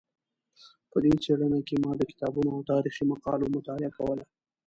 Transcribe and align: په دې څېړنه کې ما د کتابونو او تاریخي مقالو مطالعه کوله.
په 0.91 0.97
دې 1.03 1.13
څېړنه 1.23 1.59
کې 1.67 1.75
ما 1.83 1.91
د 1.97 2.01
کتابونو 2.11 2.49
او 2.55 2.61
تاریخي 2.71 3.03
مقالو 3.11 3.53
مطالعه 3.55 3.91
کوله. 3.97 4.23